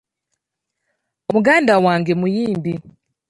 Muganda 1.33 1.73
wange 1.85 2.13
muyimbi. 2.19 2.73